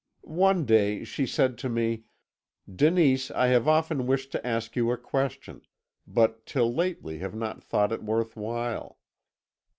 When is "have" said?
3.49-3.67, 7.19-7.35